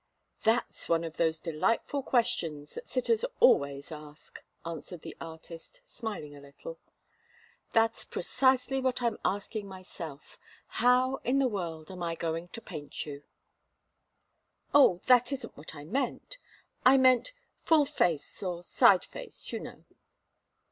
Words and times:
"That's 0.41 0.89
one 0.89 1.03
of 1.03 1.17
those 1.17 1.39
delightful 1.39 2.01
questions 2.01 2.73
that 2.73 2.89
sitters 2.89 3.23
always 3.39 3.91
ask," 3.91 4.43
answered 4.65 5.03
the 5.03 5.15
artist, 5.21 5.79
smiling 5.85 6.35
a 6.35 6.41
little. 6.41 6.79
"That's 7.73 8.03
precisely 8.05 8.81
what 8.81 9.03
I'm 9.03 9.19
asking 9.23 9.67
myself 9.67 10.39
how 10.65 11.17
in 11.17 11.37
the 11.37 11.47
world 11.47 11.91
am 11.91 12.01
I 12.01 12.15
going 12.15 12.47
to 12.47 12.61
paint 12.61 13.05
you?" 13.05 13.21
"Oh 14.73 15.01
that 15.05 15.31
isn't 15.33 15.55
what 15.55 15.75
I 15.75 15.83
meant! 15.83 16.39
I 16.83 16.97
meant 16.97 17.33
full 17.63 17.85
face 17.85 18.41
or 18.41 18.63
side 18.63 19.05
face, 19.05 19.51
you 19.51 19.59
know." 19.59 19.85